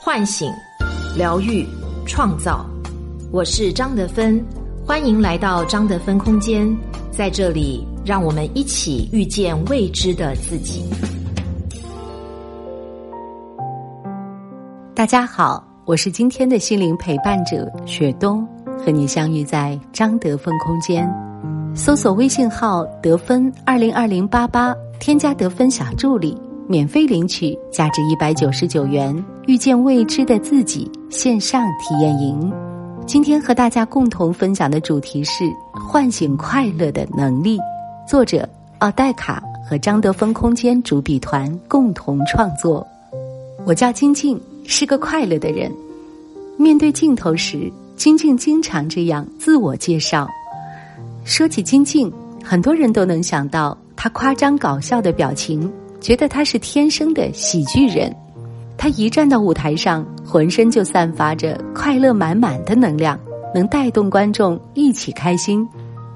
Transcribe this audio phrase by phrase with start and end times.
[0.00, 0.50] 唤醒、
[1.16, 1.66] 疗愈、
[2.06, 2.64] 创造。
[3.32, 4.42] 我是张德芬，
[4.86, 6.74] 欢迎来到张德芬空间。
[7.10, 10.84] 在这里，让我们一起遇见未知的自己。
[14.94, 18.46] 大家好，我是今天的心灵陪伴者雪冬，
[18.78, 21.12] 和你相遇在张德芬空间。
[21.74, 26.40] 搜索微信号“得分二零二零八八”，添加得分小助理。
[26.70, 29.16] 免费领取价值一百九十九元
[29.46, 32.52] 《遇见未知的自己》线上体验营。
[33.06, 37.58] 今天和大家共同分享的主题是唤醒快乐的能力。
[38.06, 38.46] 作者
[38.80, 42.86] 奥黛卡和张德芬空间主笔团共同创作。
[43.64, 45.72] 我叫金静，是个快乐的人。
[46.58, 50.28] 面对镜头时，金静经常这样自我介绍。
[51.24, 52.12] 说起金静，
[52.44, 55.72] 很多人都能想到她夸张搞笑的表情。
[56.00, 58.14] 觉得他是天生的喜剧人，
[58.76, 63.18] 他一站到舞台上，浑身就散发着快乐满满的能量，
[63.54, 65.68] 能带动观众一起开心。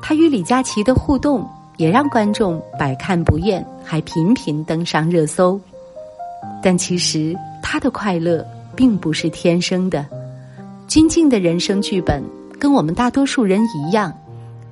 [0.00, 5.58] 他与李佳琦的互动也让观众百看不厌，还频频登上热搜。
[6.62, 10.06] 但其实他的快乐并不是天生的，
[10.86, 12.22] 金靖的人生剧本
[12.58, 14.12] 跟我们大多数人一样，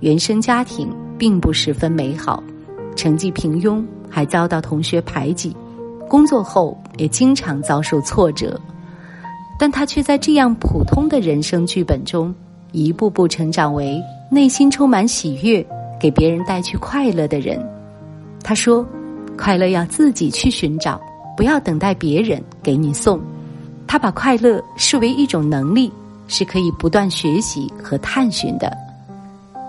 [0.00, 0.88] 原生家庭
[1.18, 2.42] 并不十分美好，
[2.96, 3.84] 成绩平庸。
[4.14, 5.56] 还遭到同学排挤，
[6.06, 8.60] 工作后也经常遭受挫折，
[9.58, 12.34] 但他却在这样普通的人生剧本中，
[12.72, 13.98] 一步步成长为
[14.30, 15.66] 内心充满喜悦、
[15.98, 17.58] 给别人带去快乐的人。
[18.44, 18.86] 他说
[19.34, 21.00] ：“快乐要自己去寻找，
[21.34, 23.18] 不要等待别人给你送。”
[23.88, 25.90] 他把快乐视为一种能力，
[26.28, 28.70] 是可以不断学习和探寻的。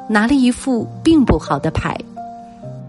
[0.09, 1.97] 拿了一副并不好的牌。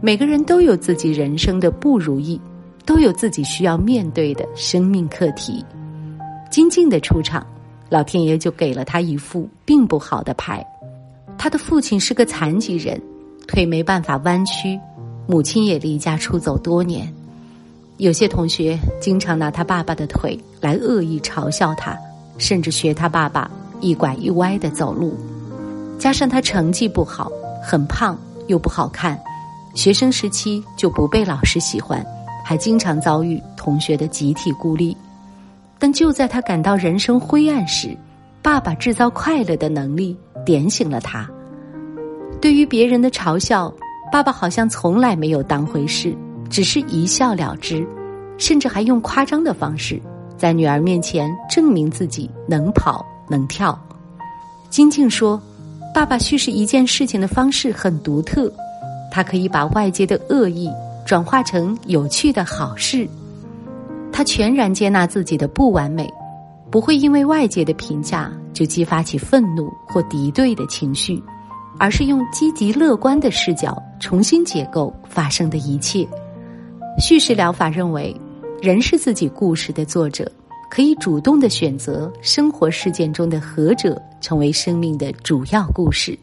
[0.04, 2.38] 每个人都有自己人生的不如意，
[2.84, 5.64] 都有自己需要面对的生命课题。
[6.50, 7.42] 金靖的出场，
[7.88, 10.62] 老天爷就给了他一副并不好的牌。
[11.38, 13.00] 他的父亲是个残疾人，
[13.48, 14.78] 腿没办法弯曲；
[15.26, 17.10] 母亲也离家出走多年。
[17.96, 21.96] 有些同学经常拿他爸爸的腿来恶意嘲笑他，
[22.36, 25.16] 甚至学他爸爸一拐一歪的走路。
[25.98, 28.18] 加上他成绩不好，很胖
[28.48, 29.18] 又不好看。
[29.74, 32.04] 学生时期就不被老师喜欢，
[32.44, 34.96] 还经常遭遇同学的集体孤立。
[35.78, 37.96] 但就在他感到人生灰暗时，
[38.40, 41.28] 爸爸制造快乐的能力点醒了他。
[42.40, 43.72] 对于别人的嘲笑，
[44.12, 46.16] 爸爸好像从来没有当回事，
[46.48, 47.86] 只是一笑了之，
[48.38, 50.00] 甚至还用夸张的方式
[50.38, 53.78] 在女儿面前证明自己能跑能跳。
[54.70, 55.40] 金靖说
[55.92, 58.52] ：“爸爸叙事一件事情的方式很独特。”
[59.14, 60.68] 他可以把外界的恶意
[61.06, 63.08] 转化成有趣的好事，
[64.10, 66.12] 他全然接纳自己的不完美，
[66.68, 71.22] 不会因为外界的评价就激发起愤怒或敌对的情绪，
[71.78, 76.04] 而是用积极乐观的视角重新解构发生的一切。
[76.98, 78.20] 叙事疗法认为，
[78.60, 80.28] 人是自己故事的作者，
[80.68, 86.18] 可以主动的选择生活事件中的何者成为生命的主要故事。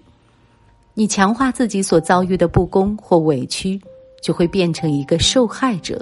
[0.94, 3.80] 你强化自己所遭遇的不公或委屈，
[4.22, 5.96] 就会变成一个受害者；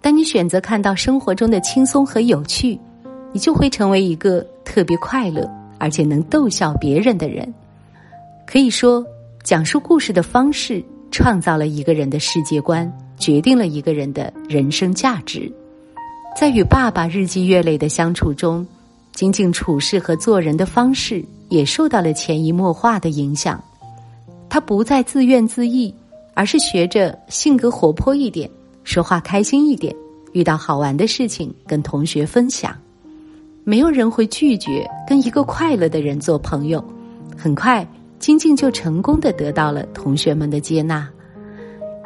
[0.00, 2.78] 当你选择看到生活中的轻松和有趣，
[3.32, 5.48] 你就会成为一个特别快乐
[5.78, 7.54] 而且能逗笑别人的人。
[8.46, 9.04] 可以说，
[9.44, 15.50] 讲述故事的方式创造了一个人的世界观，决定了一个人的人生价值。
[16.36, 18.66] 在与爸爸日积月累的相处中，
[19.12, 23.62] 仅仅处事和做人的方式也受到了潜移默化的影响。
[24.50, 25.94] 他不再自怨自艾，
[26.34, 28.50] 而是学着性格活泼一点，
[28.82, 29.94] 说话开心一点，
[30.32, 32.76] 遇到好玩的事情跟同学分享。
[33.62, 36.84] 没有人会拒绝跟一个快乐的人做朋友。
[37.38, 37.86] 很快，
[38.18, 41.08] 金靖就成功的得到了同学们的接纳。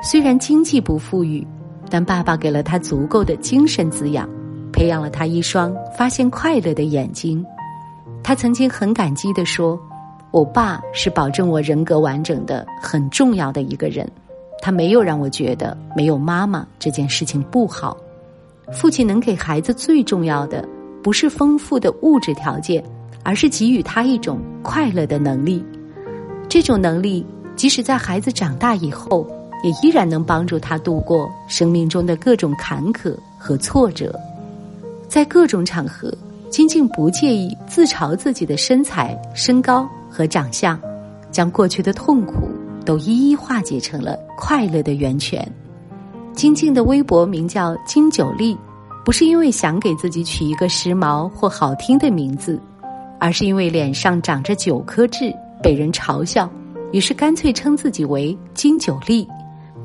[0.02, 1.46] 虽然经济不富裕，
[1.88, 4.28] 但爸爸给了他足够的精神滋养，
[4.70, 7.42] 培养了他一双发现快乐的眼睛。
[8.22, 9.80] 他曾经很感激的说。
[10.34, 14.04] 我爸是保证我人格完整的很重要的一个人，
[14.60, 17.96] 他没有让我觉得没有妈妈这件事情不好。
[18.72, 20.68] 父亲能给孩子最重要的，
[21.04, 22.82] 不是丰富的物质条件，
[23.22, 25.64] 而是给予他一种快乐的能力。
[26.48, 29.24] 这种能力，即使在孩子长大以后，
[29.62, 34.12] 也依然能帮助他度过生命中的各种坎坷和挫折。
[35.06, 36.12] 在各种场合，
[36.50, 39.88] 金靖不介意自嘲自己的身材、身高。
[40.14, 40.80] 和长相，
[41.32, 42.48] 将过去的痛苦
[42.84, 45.44] 都一一化解成了快乐的源泉。
[46.32, 48.56] 金靖的微博名叫金九丽，
[49.04, 52.60] 不是因为想给自己取一个时髦或好听的名字，
[53.18, 56.48] 而是因为脸上长着九颗痣，被人嘲笑，
[56.92, 59.26] 于是干脆称自己为金九力。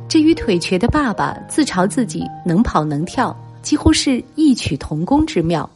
[0.08, 5.68] 至于腿瘸的爸爸自嘲自己能跑能跳，几乎是异曲同工之妙。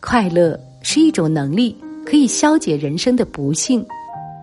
[0.00, 3.84] 快乐是一种能力，可以消解人生的不幸。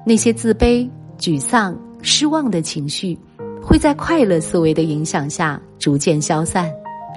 [0.06, 0.88] 那些自卑、
[1.20, 3.18] 沮丧、失望的情绪，
[3.62, 6.72] 会在快乐思维的影响下逐渐消散，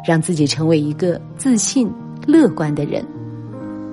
[0.07, 1.91] 让自己成为一个自信、
[2.27, 3.05] 乐观的人。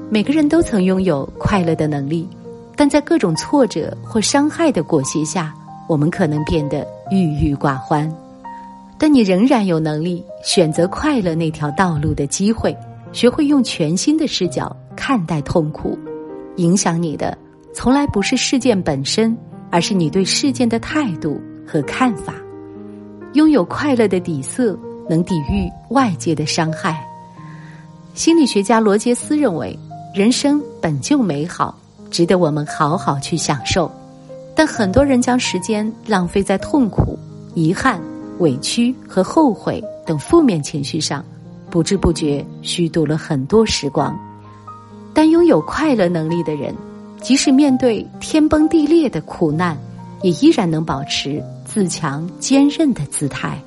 [0.09, 2.27] 每个人都曾拥有快乐的能力，
[2.75, 5.53] 但在各种挫折或伤害的裹挟下。
[5.87, 8.13] 我们可能变得郁郁寡欢，
[8.97, 12.75] 但你仍然有能力选择快乐那条道路的机会。
[13.13, 15.97] 学会用全新的视角看待痛苦，
[16.57, 17.35] 影响你的
[17.73, 19.35] 从来不是事件本身，
[19.71, 22.33] 而是你对事件的态度和看法。
[23.33, 24.77] 拥有快乐的底色，
[25.09, 27.05] 能抵御外界的伤害。
[28.15, 29.77] 心理学家罗杰斯认为，
[30.15, 31.77] 人生本就美好，
[32.09, 33.91] 值得我们好好去享受。
[34.55, 37.15] 但很多人将时间浪费在痛苦、
[37.53, 38.01] 遗憾、
[38.39, 41.23] 委屈和后悔等负面情绪上，
[41.69, 44.17] 不知不觉虚度了很多时光。
[45.17, 46.75] 但拥有快乐能力的人，
[47.19, 49.75] 即使面对天崩地裂的苦难，
[50.21, 53.59] 也依然能保持自强坚韧的姿态。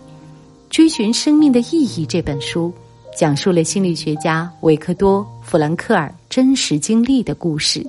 [0.72, 2.72] 《追寻生命的意义》这本书，
[3.18, 7.84] 讲述了心理学家维克多·弗兰克尔真实经历的故事。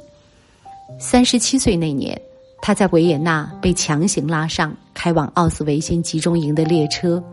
[0.98, 2.20] 三十七岁那年。
[2.64, 7.24] 他在维也纳被强行拉上开往奥斯维辛集中营的列车，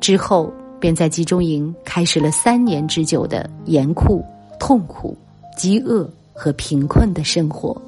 [0.00, 4.24] 之后便在集中营开始了三年之久的严酷、
[4.58, 5.14] 痛苦、
[5.56, 7.80] 饥饿和贫困的生活。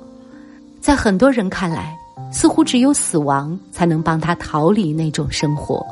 [0.81, 1.97] 在很多人看来，
[2.33, 5.85] 似乎只有死亡才能帮他逃离那种生活，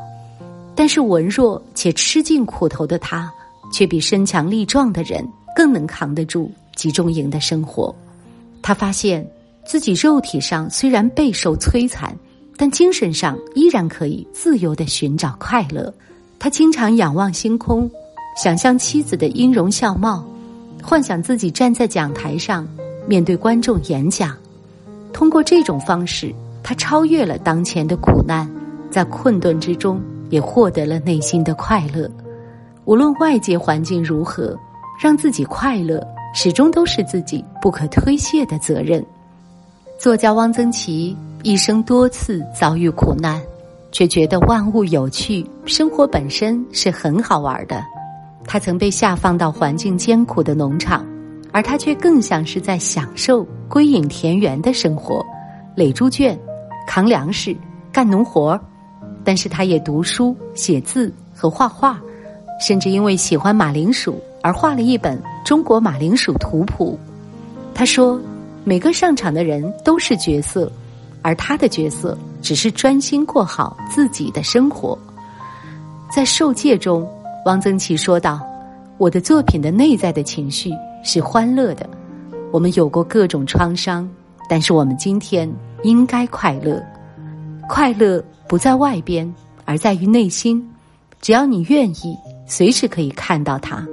[0.75, 3.33] 但是文弱且吃尽苦头的他，
[3.73, 5.27] 却比身强力壮的人
[5.57, 7.95] 更能扛得住集中营的生活。
[8.63, 9.27] 他发现。
[9.67, 12.15] 自己肉体上虽然备受摧残，
[12.55, 15.91] 但精神上依然可以自由的寻找快乐。
[16.39, 17.91] 他经常仰望星空，
[18.37, 20.23] 想象妻子的音容笑貌，
[20.85, 22.69] 幻想自己站在讲台上
[23.07, 24.37] 面对观众演讲。
[25.15, 26.33] 通过这种方式，
[26.63, 28.49] 他超越了当前的苦难，
[28.91, 32.09] 在困顿之中也获得了内心的快乐。
[32.85, 34.55] 无论外界环境如何，
[35.01, 39.05] 让自己快乐始终都是自己不可推卸的责任。
[39.99, 43.41] 作家汪曾祺一生多次遭遇苦难，
[43.91, 47.83] 却觉得万物有趣，生活本身是很好玩的。
[48.47, 51.05] 他曾被下放到环境艰苦的农场，
[51.53, 55.25] 而他却更像是在享受归隐田园的生活，
[55.75, 56.39] 垒猪圈、
[56.87, 57.57] 扛粮食、
[57.93, 58.61] 干农活儿。
[59.25, 62.01] 但是他也读书、写字和画画，
[62.61, 66.99] 甚至因为喜欢马铃薯而画了一本《中国马铃薯图谱》。
[67.75, 68.21] 他说。
[68.67, 70.73] 每个上场的人都是角色，
[71.21, 74.99] 而他的角色只是专心过好自己的生活。
[76.11, 77.07] 在受戒中，
[77.45, 78.41] 汪曾祺说道
[78.97, 80.71] ：“我的作品的内在的情绪
[81.03, 81.89] 是欢乐的。
[82.51, 84.09] 我们有过各种创伤，
[84.49, 85.53] 但是我们今天
[85.83, 86.83] 应该快乐。
[87.69, 89.31] 快乐不在外边，
[89.67, 90.67] 而在于内心。
[91.21, 93.87] 只要你愿意，随时可以看到它，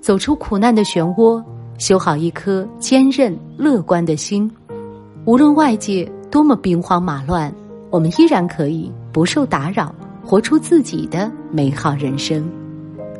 [0.00, 1.42] 走出苦难的漩涡。”
[1.78, 4.50] 修好一颗坚韧乐观的心，
[5.24, 7.50] 无论外界多么兵荒马乱，
[7.88, 9.94] 我们依然可以不受打扰，
[10.30, 12.48] 活出自己的美好人生。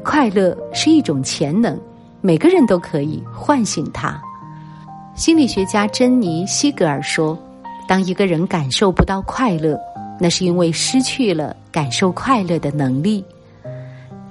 [0.05, 1.77] 快乐是一种潜能，
[2.21, 4.23] 每个人都可以唤醒它。
[5.17, 7.37] 心理学家珍妮·西格尔说
[7.89, 9.77] ：“当一个人感受不到快乐，
[10.21, 13.25] 那是因为失去了感受快乐的能力。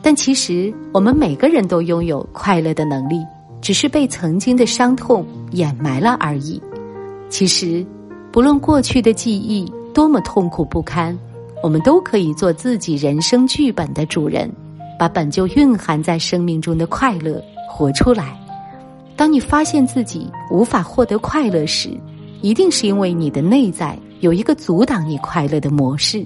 [0.01, 3.21] 但其实，我们每个人都拥有快乐的能力。”
[3.62, 6.62] 只是被曾经的伤痛掩埋了而已。
[7.27, 7.86] 其实，
[8.31, 11.19] 不论过去的记忆多么痛苦不堪，
[11.62, 14.50] 我们都可以做自己人生剧本的主人，
[14.98, 18.38] 把本就蕴含在生命中的快乐活出来。
[19.18, 21.89] 当你发现自己无法获得快乐时，
[22.42, 26.25] 一定是因为你的内在有一个阻挡你快乐的模式。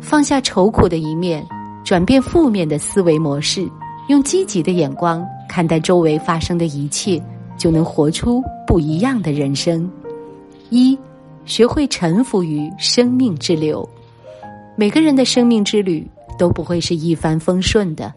[0.00, 1.44] 放下愁苦的一面，
[1.82, 3.68] 转变负面的思维模式，
[4.08, 5.26] 用积极的眼光。
[5.48, 7.20] 看待周围发生的一切，
[7.58, 9.90] 就能活出不一样的人生。
[10.70, 10.96] 一，
[11.44, 13.86] 学会臣服于生命之流。
[14.74, 16.06] 每个人的生命之旅
[16.38, 18.12] 都不会是一帆风顺的，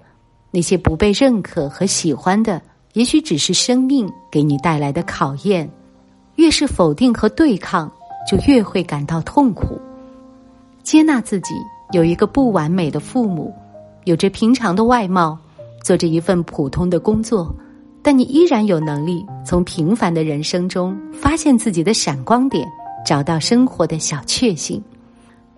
[0.51, 2.61] 那些不被认可和喜欢的，
[2.93, 5.69] 也许只是生命给你带来的考验。
[6.35, 7.91] 越是否定和对抗，
[8.29, 9.79] 就越会感到痛苦。
[10.83, 11.53] 接纳自己
[11.91, 13.53] 有一个不完美的父母，
[14.03, 15.37] 有着平常的外貌。
[15.83, 17.55] 做着一份普通的工作，
[18.01, 22.67] 但你依然有能力从平凡的人生中发现自己的闪光点，
[23.05, 24.83] 找到生活的小确幸，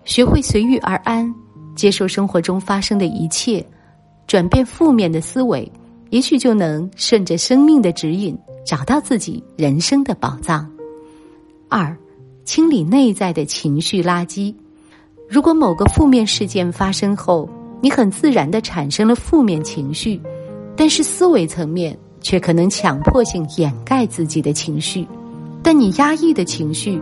[0.04, 1.32] 学会随遇而安，
[1.74, 3.64] 接受生活中发生的一切，
[4.26, 5.70] 转变负面的思维，
[6.10, 10.68] 也许就能顺着生命的指引，找到自己人生的宝藏。
[11.68, 11.96] 二，
[12.44, 14.54] 清理内在的情绪垃圾。
[15.28, 17.48] 如果某个负面事件发生后，
[17.82, 20.20] 你很自然的产生了负面情绪，
[20.74, 25.06] 但是思维层面却可能强迫性掩盖自己的情绪。
[25.62, 26.98] 但你压抑的情绪，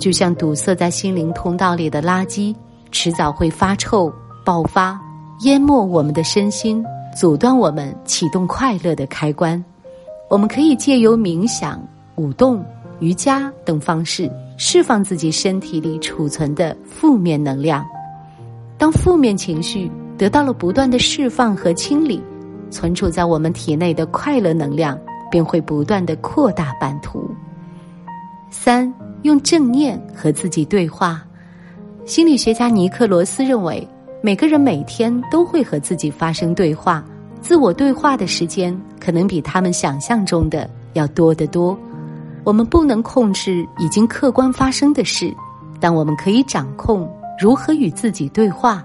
[0.00, 2.56] 就像堵塞在心灵通道里的垃圾，
[2.90, 4.12] 迟早会发臭、
[4.44, 4.98] 爆发，
[5.42, 6.82] 淹没我们的身心，
[7.14, 9.62] 阻断我们启动快乐的开关。
[10.30, 11.80] 我们可以借由冥想、
[12.16, 12.64] 舞动。
[13.00, 17.82] 瑜伽等方式释放自己身体里储存的负面能量。
[18.76, 22.22] 当负面情绪得到了不断的释放和清理，
[22.70, 24.98] 存储在我们体内的快乐能量
[25.30, 27.30] 便会不断的扩大版图。
[28.50, 31.22] 三，用正念和自己对话。
[32.06, 33.86] 心理学家尼克罗斯认为，
[34.22, 37.04] 每个人每天都会和自己发生对话，
[37.40, 41.78] 自我对话的时间可能比他们想象中的要多得多。
[42.42, 45.32] 我们不能控制已经客观发生的事，
[45.78, 47.08] 但我们可以掌控
[47.38, 48.84] 如何与自己对话。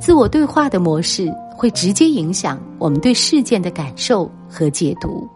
[0.00, 5.26] 自我对话的模式会直接影响我们对事件的感受和解读。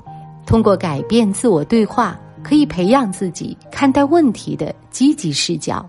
[0.45, 5.89] 通过改变自我对话，可以培养自己看待问题的积极视角。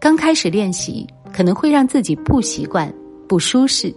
[0.00, 2.92] 刚开始练习可能会让自己不习惯、
[3.28, 3.94] 不舒适，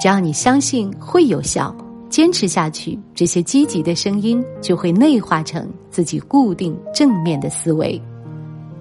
[0.00, 1.74] 只要你相信会有效。
[2.08, 7.98] 坚持下去，这些积极的声音就会内化成自己固定正面的思维。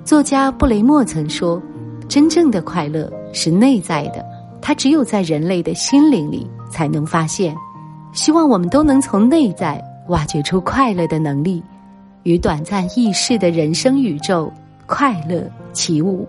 [0.03, 1.61] 作家布雷默曾说
[2.09, 4.21] ：“真正的快乐是内在的，
[4.61, 7.55] 它只有在人类的心灵里才能发现。”
[8.11, 11.63] 希望我们都能从内在挖掘出快乐的能力，
[12.23, 14.51] 与短暂易逝的人生宇宙
[14.85, 16.27] 快乐起舞。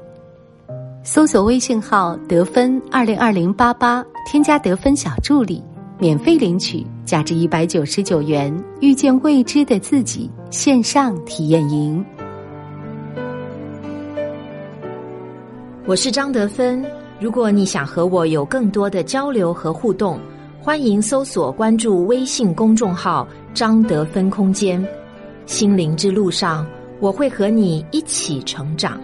[1.03, 5.63] 搜索微信号“得分二零二零八八”，添加得分小助理。
[5.99, 12.05] 免费领取价值一百九十九元《遇见未知的自己》线上体验营。
[15.87, 16.85] 我是张德芬。
[17.21, 20.19] 如果你想和我有更多的交流和互动，
[20.61, 24.85] 欢迎搜索关注微信公众号“张德芬空间”。
[25.47, 26.67] 心灵之路上，
[27.01, 29.01] 我会和你一起成长。